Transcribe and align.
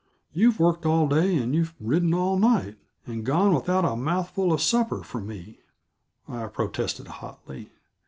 "You 0.33 0.49
worked 0.53 0.83
all 0.83 1.07
day, 1.07 1.37
and 1.37 1.53
you've 1.53 1.75
ridden 1.79 2.11
all 2.11 2.35
night, 2.39 2.75
and 3.05 3.23
gone 3.23 3.53
without 3.53 3.85
a 3.85 3.95
mouthful 3.95 4.51
of 4.51 4.59
supper 4.59 5.03
for 5.03 5.21
me," 5.21 5.59
I 6.27 6.47
protested 6.47 7.05
hotly. 7.05 7.69